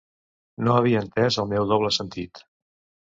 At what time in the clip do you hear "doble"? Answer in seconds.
1.73-1.93